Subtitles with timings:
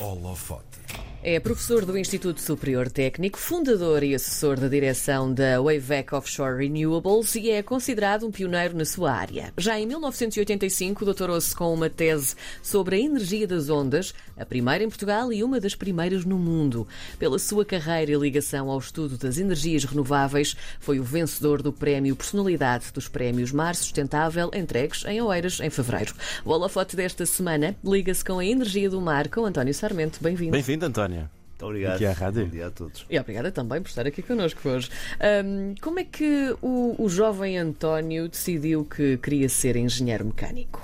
[0.00, 0.85] Holofote.
[1.22, 7.34] É professor do Instituto Superior Técnico, fundador e assessor da direção da Wavec Offshore Renewables
[7.34, 9.52] e é considerado um pioneiro na sua área.
[9.56, 14.88] Já em 1985, doutorou-se com uma tese sobre a energia das ondas, a primeira em
[14.88, 16.86] Portugal e uma das primeiras no mundo.
[17.18, 22.14] Pela sua carreira e ligação ao estudo das energias renováveis, foi o vencedor do Prémio
[22.14, 26.14] Personalidade dos Prémios Mar Sustentável, entregues em Oeiras em fevereiro.
[26.44, 30.18] O holofote desta semana liga-se com a energia do mar com António Sarmento.
[30.22, 30.52] Bem-vindo.
[30.52, 31.05] Bem-vindo, António.
[31.08, 31.94] Muito obrigado.
[31.94, 32.44] Aqui à rádio.
[32.44, 33.06] Bom dia a todos.
[33.08, 34.90] E obrigada também por estar aqui connosco hoje.
[35.20, 40.82] Ahm, como é que o, o jovem António decidiu que queria ser engenheiro mecânico?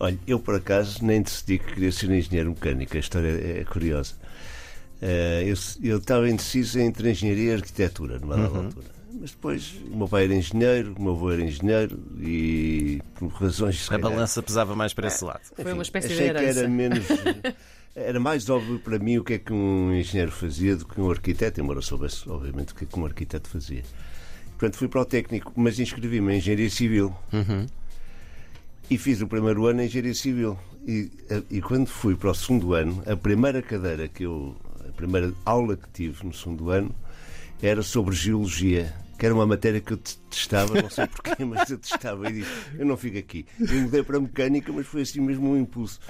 [0.00, 2.96] Olha, eu por acaso nem decidi que queria ser engenheiro mecânico.
[2.96, 4.14] A história é curiosa.
[5.00, 5.54] Eh, eu,
[5.88, 8.64] eu estava indeciso entre engenharia e arquitetura, numa dada Uhum.
[8.66, 8.86] altura.
[9.20, 13.86] Mas depois, o meu pai era engenheiro, o meu avô era engenheiro e por razões.
[13.86, 15.40] A calhar, balança pesava mais para esse lado.
[15.54, 16.58] Foi uma espécie de achei que herança.
[16.60, 17.04] era menos.
[17.96, 21.08] Era mais óbvio para mim o que é que um engenheiro fazia do que um
[21.08, 23.84] arquiteto, embora soubesse, obviamente, o que é que um arquiteto fazia.
[24.58, 27.14] Portanto, fui para o técnico, mas inscrevi-me em engenharia civil.
[28.90, 30.58] E fiz o primeiro ano em engenharia civil.
[30.86, 31.08] E,
[31.48, 34.56] e quando fui para o segundo ano, a primeira cadeira que eu.
[34.88, 36.92] a primeira aula que tive no segundo ano
[37.62, 38.92] era sobre geologia.
[39.16, 42.28] Que era uma matéria que eu detestava, não sei porquê, mas eu detestava.
[42.28, 43.46] E disse: Eu não fico aqui.
[43.60, 46.00] E mudei para mecânica, mas foi assim mesmo um impulso.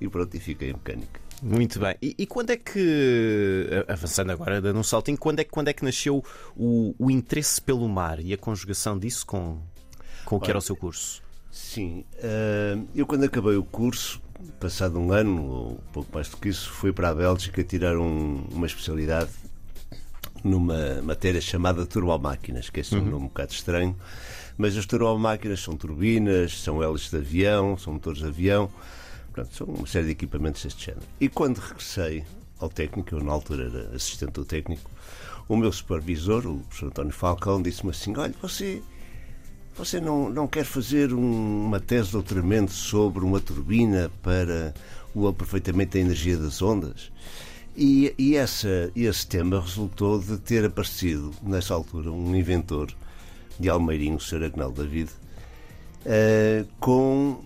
[0.00, 1.25] E pronto, e fiquei em mecânica.
[1.42, 1.94] Muito bem.
[2.00, 5.72] E, e quando é que, avançando agora, dando um saltinho, quando é, que- quando é
[5.72, 6.24] que nasceu
[6.56, 9.58] o, o interesse pelo mar e a conjugação disso com,
[10.24, 11.22] com o que era o seu curso?
[11.50, 14.20] Sim, ah, eu quando acabei o curso,
[14.60, 18.44] passado um ano ou pouco mais do que isso, fui para a Bélgica tirar um-
[18.50, 19.30] uma especialidade
[20.44, 23.96] numa matéria chamada turbomáquinas, que é assim um nome um bocado estranho,
[24.56, 28.70] mas as turbomáquinas são turbinas, são hélices de avião, são motores de avião,
[29.36, 31.04] portanto, são uma série de equipamentos deste género.
[31.20, 32.24] E quando regressei
[32.58, 34.90] ao técnico, eu na altura era assistente do técnico,
[35.48, 38.82] o meu supervisor, o professor António Falcão, disse-me assim: Olha, você
[39.76, 44.72] você não, não quer fazer um- uma tese de doutoramento sobre uma turbina para
[45.14, 47.12] o aproveitamento da energia das ondas?
[47.76, 52.90] E, e essa, esse tema resultou de ter aparecido, nessa altura, um inventor
[53.60, 54.44] de Almeirinho, o Sr.
[54.44, 55.10] Agnaldo David,
[56.06, 57.44] eh, com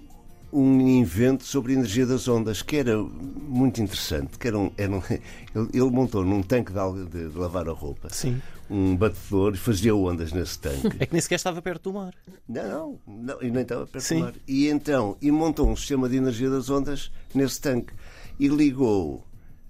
[0.52, 4.38] um invento sobre a energia das ondas que era muito interessante.
[4.38, 7.72] Que era um, era um- ele, ele montou num tanque de, de- de lavar a
[7.72, 8.40] roupa Sim.
[8.68, 10.88] um batedor e fazia ondas nesse tanque.
[10.98, 12.14] É que nem sequer estava perto do mar.
[12.48, 14.16] Não, não, não, e nem estava perto Sim.
[14.18, 14.34] do mar.
[14.48, 17.92] E então, e montou um sistema de energia das ondas nesse tanque
[18.38, 19.24] e ligou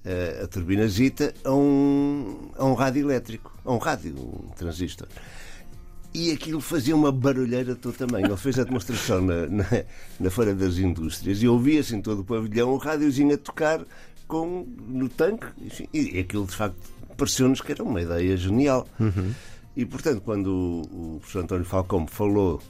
[0.05, 5.09] eh, a turbinazita a um, a um rádio elétrico, a um rádio, um transistor.
[6.13, 8.27] E aquilo fazia uma barulheira todo tamanho.
[8.27, 9.65] Ele fez a demonstração na, na,
[10.19, 13.85] na Feira das Indústrias e ouvia-se em todo o pavilhão um rádiozinho a tocar
[14.27, 15.47] com, no tanque.
[15.61, 16.77] Enfim, e aquilo, de facto,
[17.17, 18.89] pareceu-nos que era uma ideia genial.
[19.77, 22.61] E, portanto, quando o, o professor António Falcão falou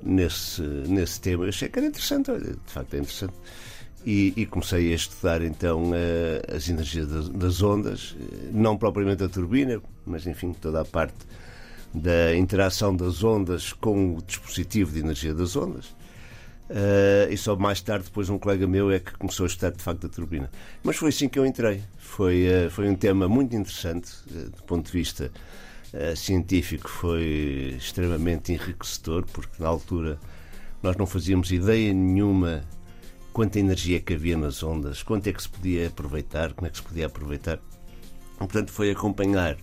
[0.00, 2.30] nesse, nesse tema, eu achei que era interessante.
[2.30, 3.34] Olha, de facto, é interessante.
[4.06, 9.24] E, e comecei a estudar então eh, as energias das, das ondas, eh, não propriamente
[9.24, 11.16] a turbina, mas enfim, toda a parte
[11.94, 15.96] da interação das ondas com o dispositivo de energia das ondas.
[16.70, 19.82] Eh, e só mais tarde, depois, um colega meu é que começou a estudar de
[19.82, 20.50] facto a turbina.
[20.82, 21.82] Mas foi assim que eu entrei.
[21.96, 25.30] Foi, eh, foi um tema muito interessante, eh, do ponto de vista
[26.16, 30.18] científico, foi extremamente enriquecedor, porque na altura
[30.82, 32.62] nós não fazíamos ideia nenhuma
[33.32, 36.76] quanta energia que havia nas ondas, quanto é que se podia aproveitar, como é que
[36.76, 37.58] se podia aproveitar.
[38.36, 39.56] Portanto, foi acompanhar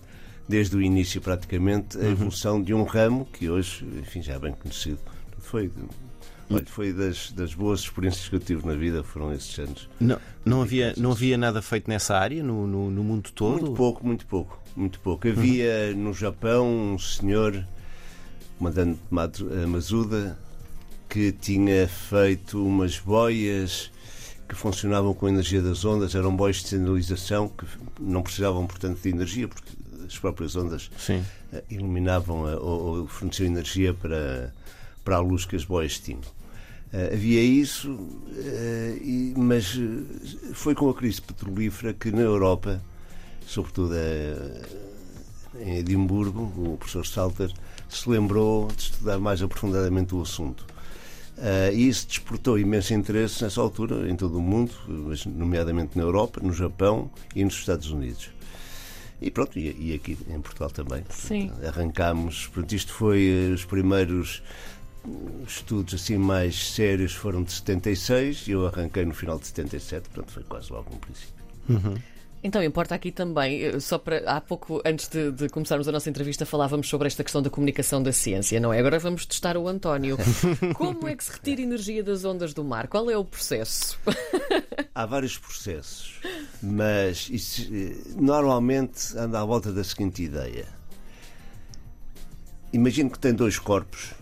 [0.48, 4.52] desde o início praticamente a evolução de um ramo que hoje, enfim, já é bem
[4.52, 4.98] conhecido.
[5.38, 5.70] Foi,
[6.50, 9.88] olha, foi das, das boas experiências que eu tive na vida, foram esses anos.
[10.00, 13.62] Não, não, havia, não havia nada feito nessa área no, no, no mundo todo?
[13.62, 15.28] Muito pouco, muito pouco, muito pouco.
[15.28, 17.66] Havia no Japão um senhor,
[18.58, 19.00] comandante
[19.68, 20.38] Masuda,
[21.08, 23.90] que tinha feito umas boias
[24.48, 27.66] que funcionavam com a energia das ondas, eram boias de sinalização que
[28.00, 29.72] não precisavam, portanto, de energia, porque
[30.06, 31.22] as próprias ondas Sim.
[31.52, 34.52] eh, iluminavam eh, ou, ou forneciam energia para,
[35.04, 36.20] para a luz que as boias tinham.
[36.92, 37.98] Eh, havia isso,
[39.36, 39.78] mas
[40.52, 42.80] foi com a crise petrolífera que na Europa,
[43.46, 43.94] sobretudo
[45.60, 47.50] em Edimburgo, o professor Salter
[47.88, 50.66] se lembrou de estudar mais aprofundadamente o assunto.
[51.38, 56.02] Eh, e isso despertou imenso interesse nessa altura em todo o mundo, mas nomeadamente na
[56.02, 58.30] Europa, no Japão e nos Estados Unidos.
[59.20, 61.04] E pronto, e, e aqui em Portugal também.
[61.10, 61.50] Sim.
[61.66, 64.42] Arrancámos, portanto, isto foi eh, os primeiros
[65.46, 70.32] estudos assim mais sérios foram de 76 e eu arranquei no final de 77, portanto
[70.32, 71.44] foi quase logo no princípio.
[72.42, 76.08] Então, importa aqui também, eh, só para há pouco, antes de, de, começarmos a nossa
[76.08, 78.78] entrevista, falávamos sobre esta questão da comunicação da ciência, não é?
[78.78, 80.16] Agora vamos testar o António.
[80.76, 82.88] Como é que se retira energia das ondas do mar?
[82.88, 83.98] Qual é o processo?
[84.94, 86.20] Há vários processos,
[86.62, 90.66] mas isso, eh, normalmente anda à volta da seguinte ideia.
[92.72, 94.12] Imagino que tem dois corpos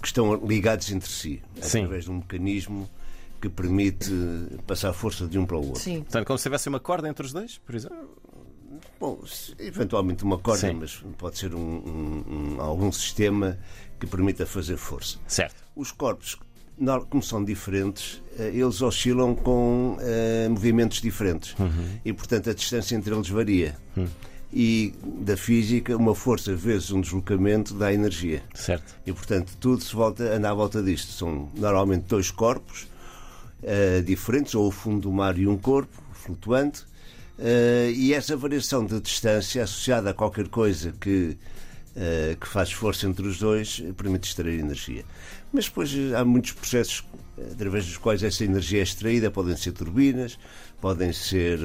[0.00, 1.78] que estão ligados entre si, Sim.
[1.78, 2.88] através de um mecanismo
[3.40, 4.10] que permite
[4.66, 5.82] passar força de um para o outro.
[5.82, 6.02] Sim.
[6.02, 8.16] Portanto, como se tivesse uma corda entre os dois, por exemplo.
[8.98, 9.18] Bom,
[9.58, 10.74] eventualmente uma corda, Sim.
[10.74, 12.24] mas pode ser um, um,
[12.56, 13.58] um, algum sistema
[14.00, 15.18] que permita fazer força.
[15.26, 15.62] Certo.
[15.74, 16.38] Os corpos,
[17.10, 21.98] como são diferentes, eh, eles oscilam com uh, movimentos diferentes Uhum.
[22.04, 23.76] e, portanto, a distância entre eles varia.
[23.96, 24.06] Uhum.
[24.52, 28.42] E da física, uma força vezes um deslocamento dá energia.
[28.54, 28.94] Certo.
[29.04, 31.12] E, portanto, tudo se volta, anda à volta disto.
[31.12, 32.86] São normalmente dois corpos
[33.62, 36.82] uh, diferentes, ou o fundo do mar e um corpo flutuante.
[37.38, 41.36] Uh, e essa variação de distância associada a qualquer coisa que,
[41.96, 45.04] uh, que faz força entre os dois permite extrair energia.
[45.52, 47.04] Mas depois há muitos processos
[47.52, 49.30] através dos quais essa energia é extraída.
[49.30, 50.38] Podem ser turbinas,
[50.80, 51.58] podem ser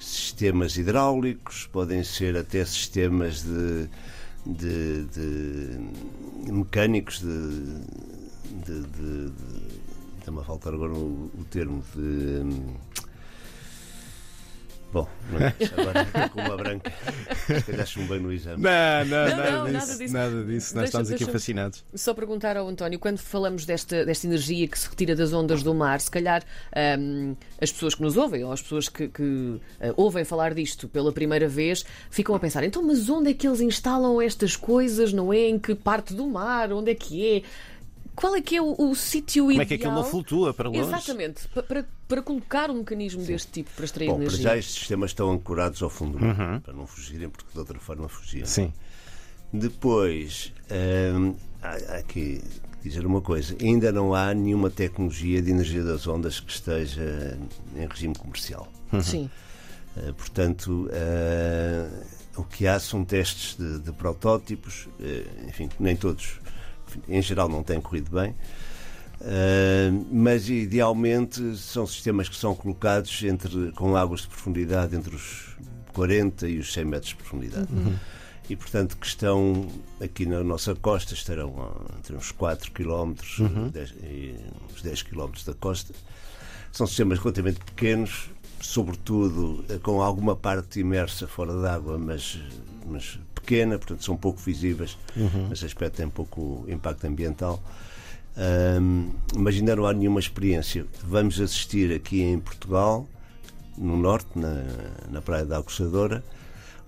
[0.00, 3.88] sistemas hidráulicos, podem ser até sistemas de,
[4.46, 7.80] de, de mecânicos de,
[8.64, 9.32] de
[10.24, 12.40] Está-me a faltar agora o, o termo de.
[14.90, 15.52] Bom, não é?
[15.76, 16.92] agora estou com uma branca.
[17.46, 18.62] Se calhar chumbei no exame.
[18.62, 20.14] Não, não, Não, nada, não, disso, nada disso.
[20.14, 20.46] nada disso.
[20.46, 21.84] Nós Deixa- estamos aqui fascinados.
[21.94, 25.74] Só perguntar ao António, quando falamos desta, desta energia que se retira das ondas do
[25.74, 26.42] mar, se calhar
[26.98, 30.88] hum, as pessoas que nos ouvem ou as pessoas que, que, eh, ouvem falar disto
[30.88, 35.12] pela primeira vez ficam a pensar: então, mas onde é que eles instalam estas coisas?
[35.12, 35.48] Não é?
[35.48, 36.72] Em que parte do mar?
[36.72, 37.42] Onde é que é?
[38.16, 39.54] Qual é que é o, o sítio ideal?
[39.54, 40.80] Como é que aquilo não flutua para longe?
[40.80, 44.42] Exatamente, pa- para, para colocar um mecanismo deste tipo para extrair Bom, para energia.
[44.44, 47.78] já estes sistemas estão ancorados ao fundo do mar, para não fugirem, porque de outra
[47.78, 48.46] forma fugiam.
[48.46, 48.72] Sim.
[49.52, 50.52] Depois,
[51.16, 52.42] hum, há, há aqui
[52.82, 57.38] que dizer uma coisa: ainda não há nenhuma tecnologia de energia das ondas que esteja
[57.76, 58.68] em regime comercial.
[59.02, 59.30] Sim.
[59.96, 62.04] Uh, portanto, uh,
[62.36, 66.40] o que há são testes de, de protótipos, uh, enfim, nem todos,
[67.08, 68.34] em geral, não têm corrido bem.
[69.20, 75.56] Uh, mas idealmente são sistemas que são colocados entre, com águas de profundidade entre os
[75.94, 77.68] 40 e os 100 metros de profundidade.
[78.48, 79.68] E portanto que estão
[80.02, 83.14] aqui na nossa costa, estarão entre uns 4 km
[84.02, 84.34] e
[84.70, 85.94] uns 10 km da costa.
[86.70, 88.28] São sistemas relativamente pequenos,
[88.64, 92.40] sobretudo eh, com alguma parte imersa fora d'água, mas,
[92.86, 94.96] mas pequena, portanto são pouco visíveis,
[95.48, 97.62] nesse aspecto tem pouco impacto ambiental.
[98.36, 100.86] Ahm, mas ainda não há nenhuma experiência.
[101.04, 103.06] Vamos assistir aqui em Portugal,
[103.76, 104.64] no norte, na,
[105.10, 106.24] na Praia da Aguçadora,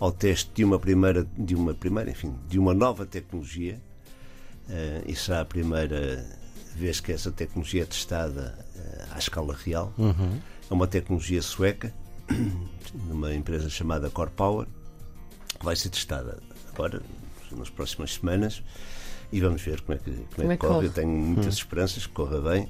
[0.00, 3.80] ao teste de uma primeira, de uma primeira, enfim, de uma nova tecnologia.
[4.68, 6.26] Ah, e será a primeira
[6.74, 9.92] vez que essa tecnologia é testada ah, à escala real.
[10.70, 11.92] É uma tecnologia sueca,
[12.28, 14.66] de uma empresa chamada Core Power,
[15.58, 16.38] que vai ser testada
[16.72, 17.02] agora,
[17.52, 18.62] nas próximas semanas,
[19.32, 20.74] e vamos ver como é que, como Como é é que corre.
[20.74, 20.86] corre?
[20.86, 22.68] Eu tenho muitas esperanças que corra bem,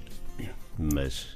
[0.78, 1.28] mas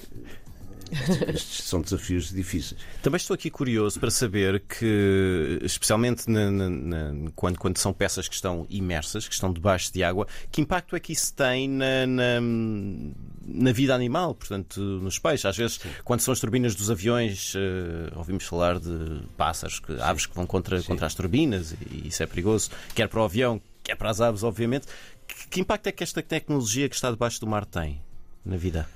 [1.33, 2.81] estes são desafios difíceis.
[3.03, 8.29] Também estou aqui curioso para saber que, especialmente na- na- na- quando, quando são peças
[8.29, 12.07] que estão imersas, que estão debaixo de água, que impacto é que isso tem na,
[12.07, 15.47] na, vida animal, portanto, nos peixes?
[15.47, 20.27] Às vezes, quando são as turbinas dos aviões, eh, ouvimos falar de pássaros, que, aves
[20.27, 23.97] que vão contra, contra as turbinas, e isso é perigoso, quer para o avião, quer
[23.97, 24.87] para as aves, obviamente.
[25.27, 28.01] Que, que impacto é que esta tecnologia que está debaixo do mar tem
[28.45, 28.89] na vida?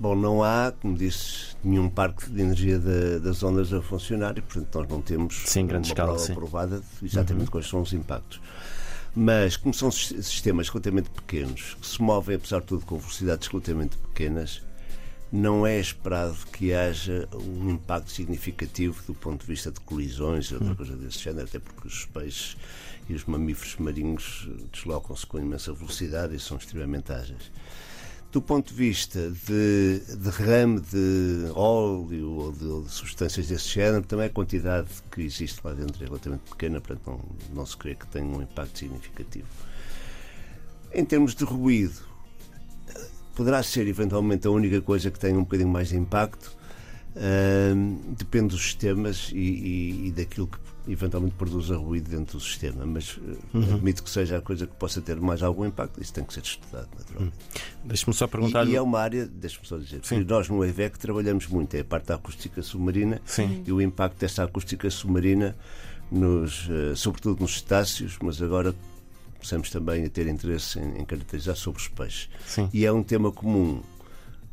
[0.00, 4.40] Bom, não há, como disse, nenhum parque de energia da- das ondas a funcionar e,
[4.40, 6.34] portanto, nós não temos Sim, grande uma escala, prova sim.
[6.34, 8.40] provada de exatamente quais são os impactos.
[9.14, 13.46] Mas, como são sis- sistemas relativamente pequenos, que se movem, apesar de tudo, com velocidades
[13.48, 14.62] relativamente pequenas,
[15.30, 20.54] não é esperado que haja um impacto significativo do ponto de vista de colisões e
[20.54, 22.56] outra coisa desse género, até porque os peixes
[23.08, 27.50] e os mamíferos marinhos deslocam-se com imensa velocidade e são extremamente ágeis.
[28.32, 34.04] Do ponto de vista de derrame de óleo ou de, ou de substâncias desse género,
[34.04, 37.96] também a quantidade que existe lá dentro é relativamente pequena, portanto não, não se crê
[37.96, 39.48] que tenha um impacto significativo.
[40.92, 42.00] Em termos de ruído,
[43.34, 46.60] poderá ser eventualmente a única coisa que tenha um bocadinho mais de impacto,
[47.10, 50.58] Uh, depende dos sistemas e, e, e, daquilo que
[50.88, 53.74] eventualmente produza ruído dentro do sistema, mas uh, uhum.
[53.74, 56.42] admito que seja a coisa que possa ter mais algum impacto, isso tem que ser
[56.42, 57.34] estudado, naturalmente.
[57.34, 57.70] Uhum.
[57.84, 58.66] Deixa-me só perguntar.
[58.66, 60.24] E, e, é uma área, deixa-me só dizer, Sim.
[60.24, 63.62] nós no EVEC trabalhamos muito, é a parte da acústica submarina Sim.
[63.66, 65.56] e o impacto dessa acústica submarina,
[66.10, 68.74] nos, uh, sobretudo nos cetáceos, mas agora
[69.34, 72.28] começamos também a ter interesse em, em caracterizar sobre os peixes.
[72.46, 72.68] Sim.
[72.72, 73.80] E é um tema comum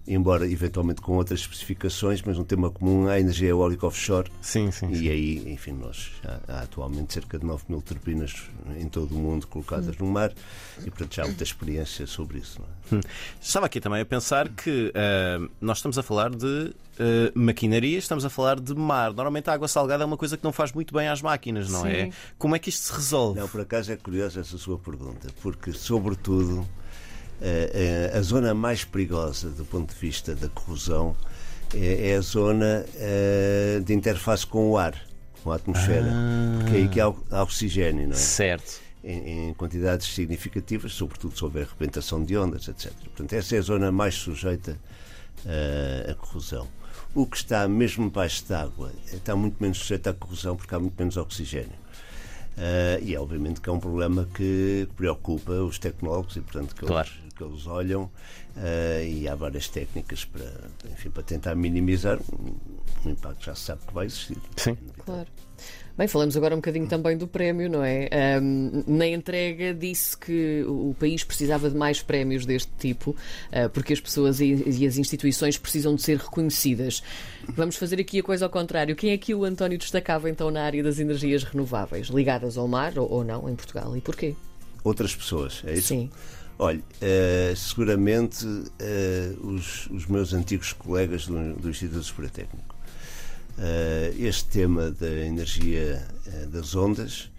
[0.07, 4.31] embora eventualmente com outras especificações, mas um tema comum à energia eólica offshore.
[4.41, 4.89] Sim, sim.
[4.91, 5.09] E sim.
[5.09, 8.43] aí, enfim, nós há, há, atualmente cerca de 9 mil turbinas
[8.79, 10.31] em todo o mundo colocadas no mar
[10.79, 12.61] e, portanto, já há muita experiência sobre isso.
[12.61, 12.95] É?
[12.95, 13.01] Hum.
[13.41, 16.73] Estava aqui também a pensar que uh, nós estamos a falar de uh,
[17.35, 19.13] maquinaria, estamos a falar de mar.
[19.13, 21.85] Normalmente a água salgada é uma coisa que não faz muito bem às máquinas, não
[21.85, 21.91] é?
[21.91, 21.97] Sim.
[21.97, 22.11] é?
[22.37, 23.39] Como é que isto se resolve?
[23.39, 26.65] Não, por acaso é curiosa essa sua pergunta, porque, sobretudo
[27.41, 31.15] a, a, a zona mais perigosa do ponto de vista da corrosão
[31.75, 34.96] é, é a zona uh, de interface com o ar,
[35.44, 36.58] com a atmosfera, ah.
[36.60, 38.17] porque é aí que há, há oxigênio, não é?
[38.17, 38.82] Certo.
[39.03, 42.91] Em, em, quantidades significativas, sobretudo se houver arrebentação de ondas, etc.
[43.03, 44.77] Portanto, essa é a zona mais sujeita
[45.46, 46.67] uh, à corrosão.
[47.13, 50.96] O que está mesmo baixo d'água está muito menos sujeito à corrosão porque há muito
[50.98, 51.87] menos oxigênio.
[52.57, 57.07] Uh, e obviamente que é um problema que preocupa os tecnólogos e, portanto, que claro.
[57.07, 60.45] eles que eles olham uh, e há várias técnicas para,
[60.91, 62.19] enfim, para tentar minimizar
[63.05, 64.37] o impacto já se sabe que vai existir.
[64.55, 64.75] Sim.
[65.05, 65.27] Claro.
[65.97, 68.07] Bem, falamos agora um bocadinho também do prémio, não é?
[68.39, 73.93] Um, na entrega disse que o país precisava de mais prémios deste tipo, uh, porque
[73.93, 77.01] as pessoas e, e, as instituições precisam de ser reconhecidas.
[77.49, 78.95] Vamos fazer aqui a coisa ao contrário.
[78.95, 82.95] Quem é que o António destacava então na área das energias renováveis, ligadas ao mar
[82.99, 83.97] ou, ou não, em Portugal?
[83.97, 84.35] E porquê?
[84.83, 85.87] Outras pessoas, é isso?
[85.87, 86.11] Sim.
[86.59, 92.75] Olha, uh, seguramente uh, os, os, meus antigos colegas do, do Instituto Superior Técnico.
[92.75, 92.76] Uh,
[94.19, 96.05] este tema da energia
[96.51, 97.29] das ondas,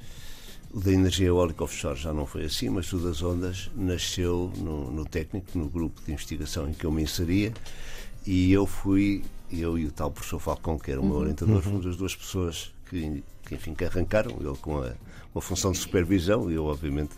[0.73, 4.91] o da energia eólica offshore já não foi assim, mas o das ondas nasceu no,
[4.91, 7.53] no técnico, no grupo de investigação em que eu me inseria,
[8.27, 11.21] e eu fui, eu e o tal professor Falcão, que era o meu uhum.
[11.21, 11.63] orientador, uhum.
[11.63, 14.93] fomos as duas pessoas que, que, enfim, que arrancaram, ele com a,
[15.35, 17.15] uma função de supervisão, e eu, obviamente,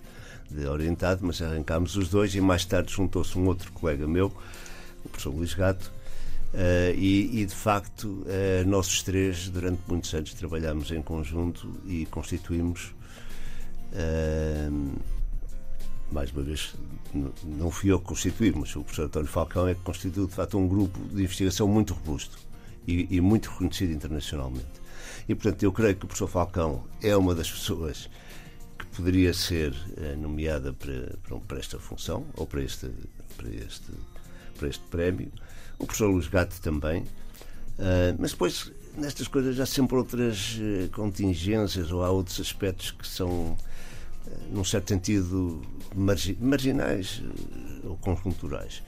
[0.50, 4.32] de orientado, mas arrancámos os dois e mais tarde juntou-se um outro colega meu,
[5.04, 5.90] o professor Luís Gato,
[6.52, 11.80] Uh, e, e, de facto, uh, nós os três, durante muitos anos, trabalhámos em conjunto
[11.86, 12.92] e constituímos.
[13.92, 14.98] Uh,
[16.10, 16.74] mais uma vez,
[17.44, 20.58] não fui eu que constituí, mas o professor António Falcão é que constituiu, de facto,
[20.58, 22.36] um grupo de investigação muito robusto
[22.84, 24.80] e, e muito reconhecido internacionalmente.
[25.28, 28.10] E, portanto, eu creio que o professor Falcão é uma das pessoas
[28.96, 29.72] poderia ser
[30.18, 31.16] nomeada para,
[31.46, 32.90] para, esta função ou para este,
[33.36, 33.92] para este,
[34.60, 35.32] para este prémio.
[35.78, 37.02] O professor Luís Gato também.
[37.02, 43.08] Uh, mas depois, nestas coisas, há sempre outras uh, contingências ou há outros aspectos que
[43.08, 43.56] são, uh,
[44.52, 45.62] num certo sentido,
[45.94, 47.22] margi marginais
[47.84, 48.82] ou conjunturais.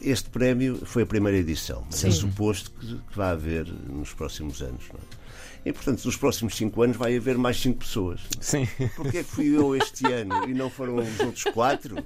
[0.00, 2.08] este prémio foi a primeira edição, mas é Sim.
[2.08, 4.84] é suposto que, que vai haver nos próximos anos.
[4.92, 5.24] Não é?
[5.68, 8.20] E, portanto, nos próximos cinco anos vai haver mais cinco pessoas.
[8.40, 8.68] Sim.
[8.94, 12.04] Porquê é que fui eu este ano e não foram os outros quatro?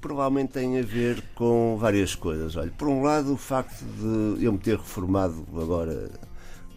[0.00, 2.56] Provavelmente tem a ver com várias coisas.
[2.56, 6.10] Olha, por um lado, o facto de eu me ter reformado agora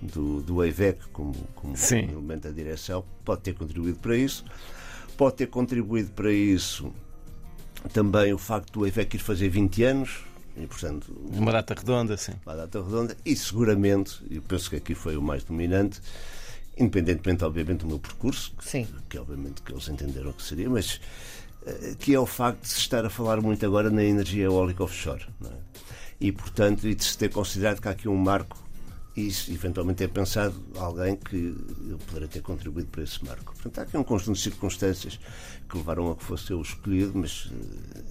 [0.01, 4.43] do, do EIVEC como, como elemento da direção pode ter contribuído para isso.
[5.15, 6.91] Pode ter contribuído para isso
[7.91, 10.23] também o facto do EIVEC ir fazer 20 anos,
[10.55, 12.33] e, portanto, uma data redonda, sim.
[12.45, 15.99] Uma data redonda e seguramente, eu penso que aqui foi o mais dominante,
[16.77, 18.85] independentemente, obviamente, do meu percurso, sim.
[18.85, 20.99] Que, que obviamente que eles entenderam que seria, mas uh,
[21.99, 25.25] que é o facto de se estar a falar muito agora na energia eólica offshore.
[25.45, 25.49] É?
[26.19, 28.63] E, portanto, e de se ter considerado que há aqui um marco
[29.15, 31.55] e eventualmente é pensado alguém que
[32.07, 33.53] poderia ter contribuído para esse marco.
[33.53, 35.19] Portanto, há aqui um conjunto de circunstâncias
[35.69, 38.03] que levaram a que fosse eu escolhido, mas uh,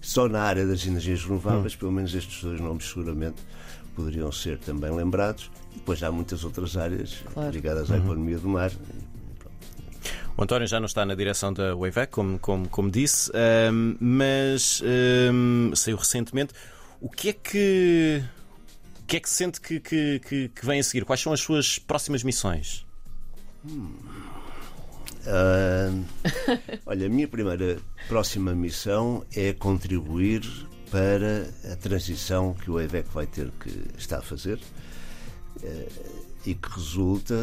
[0.00, 1.78] só na área das energias renováveis, hum.
[1.78, 3.42] pelo menos estes dois nomes seguramente
[3.94, 5.50] poderiam ser também lembrados.
[5.74, 7.50] Depois há muitas outras áreas claro.
[7.50, 8.04] ligadas à uhum.
[8.04, 8.72] economia do mar.
[10.36, 13.30] O António já não está na direção da WAVEC, como, como, como disse,
[13.72, 14.82] um, mas
[15.32, 16.54] um, saiu recentemente.
[17.00, 18.22] O que é que,
[19.00, 21.04] o que, é que sente que, que, que, que vem a seguir?
[21.04, 22.86] Quais são as suas próximas missões?
[23.64, 23.92] Hum.
[25.26, 26.04] Uh,
[26.86, 30.42] olha, a minha primeira próxima missão é contribuir
[30.90, 34.58] para a transição que o EVEC vai ter que está a fazer
[35.62, 37.34] uh, e que resulta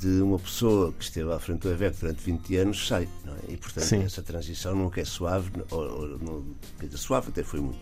[0.00, 3.08] de uma pessoa que esteve à frente do EVEC durante 20 anos sai.
[3.48, 3.52] É?
[3.52, 4.02] E, portanto, Sim.
[4.04, 6.44] essa transição nunca é suave, ou, ou, não,
[6.96, 7.78] suave até foi muito,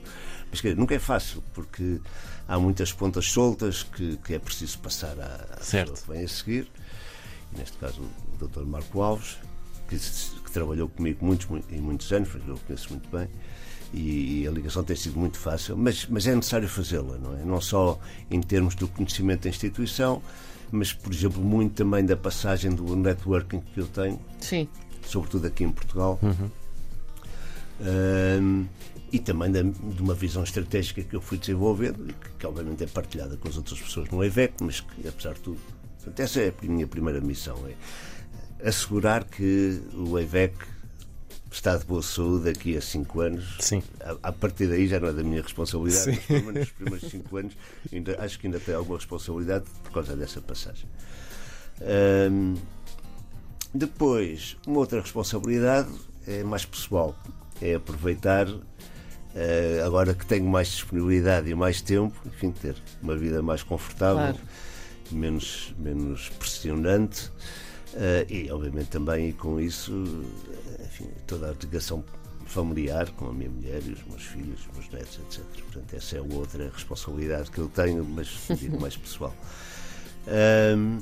[0.50, 2.00] Mas quer dizer, nunca é fácil, porque
[2.48, 5.90] há muitas pontas soltas que, que é preciso passar à, à Certo.
[5.92, 6.70] pessoa que vem a seguir.
[7.54, 8.00] E neste caso
[8.40, 8.64] o Dr.
[8.64, 9.36] Marco Alves,
[9.88, 13.28] que, que trabalhou comigo muitos, muito- e muitos anos, porque eu o conheço muito bem.
[13.94, 17.44] E, e a ligação tem sido muito fácil, mas, mas é necessário fazê-la, não é?
[17.44, 17.98] Não só
[18.30, 20.20] em termos do conhecimento da instituição,
[20.72, 24.68] mas, por exemplo, muito também da passagem do networking que eu tenho, Sim.
[25.06, 26.18] sobretudo aqui em Portugal.
[27.80, 28.64] Ahm,
[29.12, 32.86] e também da- de uma visão estratégica que eu fui desenvolvendo, que, que obviamente é
[32.86, 35.58] partilhada com as outras pessoas no EVEC, mas que, apesar de tudo,
[35.96, 40.54] portanto, essa é a minha primeira missão: é assegurar que o EVEC
[41.56, 43.56] está de boa saúde daqui a cinco anos.
[43.60, 43.82] Sim.
[44.00, 46.16] A, a partir daí já não é da minha responsabilidade, Sim.
[46.18, 47.52] mas pelo menos nos primeiros cinco anos
[47.92, 50.86] ainda, acho que ainda tem alguma responsabilidade por causa dessa passagem.
[51.80, 52.54] Ahm,
[53.74, 55.88] depois, uma outra responsabilidade
[56.26, 57.16] é mais pessoal,
[57.60, 58.48] é aproveitar,
[59.34, 64.34] eh, agora que tenho mais disponibilidade e mais tempo, enfim, ter uma vida mais confortável,
[64.34, 64.38] Claro.
[65.10, 67.30] menos, menos pressionante
[67.94, 70.24] eh, e, obviamente, também e com isso,
[71.26, 72.04] toda a ligação
[72.46, 75.44] familiar com a minha mulher e os meus filhos, os meus netos, etc.
[75.64, 78.28] Portanto, essa é outra responsabilidade que eu tenho, mas
[78.58, 79.34] digo mais pessoal.
[80.28, 81.00] Ahm,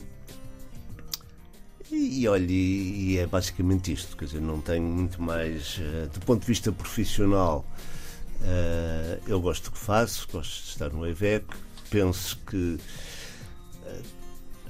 [1.90, 5.78] e, olha, e, é basicamente isto, quer dizer, não tenho muito mais.
[5.80, 7.64] eh, do ponto de vista profissional,
[8.42, 11.46] eh, eu gosto do que faço, gosto de estar no EVEC,
[11.90, 12.78] penso que
[13.86, 14.02] eh,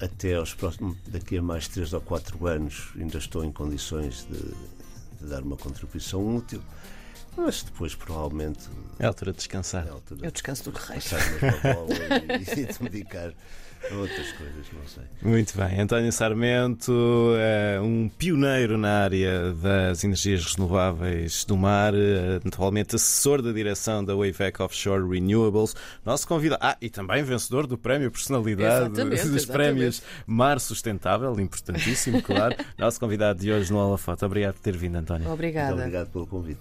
[0.00, 4.54] até aos próximos, daqui a mais 3 ou 4 anos ainda estou em condições de
[5.24, 6.62] dar uma contribuição útil,
[7.36, 8.60] mas depois provavelmente
[8.98, 9.86] É a altura de descansar.
[9.86, 13.32] é a altura Eu descanso do que de e, e de me dedicar
[13.90, 15.02] a outras coisas, não sei.
[15.20, 15.78] Muito bem.
[15.78, 16.90] António Sarmento,
[17.36, 24.02] é um pioneiro na área das energias renováveis do mar, eh, atualmente assessor da direção
[24.02, 25.76] da Wavec Offshore Renewables.
[26.02, 26.60] Nosso convidado.
[26.64, 29.46] Ah, e também vencedor do Prémio Personalidade Exatamente, dos exatamente.
[29.52, 32.56] Prémios Mar Sustentável, importantíssimo, claro.
[32.78, 34.24] Nosso convidado de hoje no Holofoto.
[34.24, 35.24] Obrigado por ter vindo, António.
[35.24, 35.74] Muito Obrigada.
[35.74, 36.60] obrigado pelo convite.